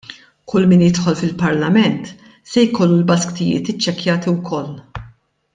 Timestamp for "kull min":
0.53-0.79